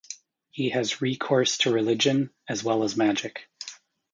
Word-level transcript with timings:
He 0.49 0.69
has 0.69 0.99
recourse 0.99 1.59
to 1.59 1.71
religion 1.71 2.31
as 2.49 2.63
well 2.63 2.81
as 2.83 2.97
magic. 2.97 3.47